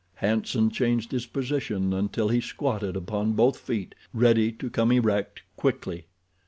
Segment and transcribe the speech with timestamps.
[0.15, 6.07] Hanson changed his position until he squatted upon both feet, ready to come erect quickly.